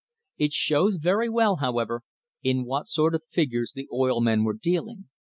[0.39, 2.01] It shows very well, however,
[2.41, 5.09] in what sort of figures the oil men were dealing.